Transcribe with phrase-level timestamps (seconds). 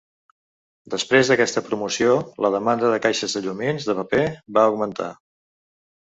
[0.93, 2.15] Després d"aquesta promoció,
[2.45, 4.23] la demanda de caixes de llumins de paper
[4.57, 5.11] va augmentar.